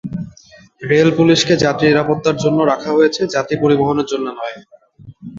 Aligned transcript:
Rail 0.81 1.09
পুলিশকে 1.17 1.53
যাত্রী 1.63 1.85
নিরাপত্তার 1.87 2.35
জন্য 2.35 2.59
রাখা 2.63 2.89
হয়েছে, 2.93 3.21
যাত্রী 3.35 3.55
পরিবহনের 3.63 4.07
জন্য 4.11 4.27
নয়। 4.31 4.57